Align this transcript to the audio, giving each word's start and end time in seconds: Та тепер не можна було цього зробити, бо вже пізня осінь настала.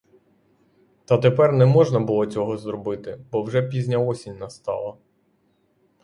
Та 1.05 1.17
тепер 1.17 1.53
не 1.53 1.65
можна 1.65 1.99
було 1.99 2.25
цього 2.25 2.57
зробити, 2.57 3.19
бо 3.31 3.43
вже 3.43 3.61
пізня 3.61 3.97
осінь 3.97 4.37
настала. 4.37 4.97